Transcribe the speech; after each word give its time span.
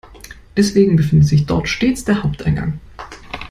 Deswegen 0.57 0.95
befindet 0.95 1.27
sich 1.27 1.45
dort 1.45 1.69
stets 1.69 2.03
der 2.03 2.23
Haupteingang. 2.23 2.79